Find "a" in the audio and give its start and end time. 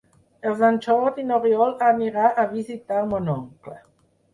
2.33-2.49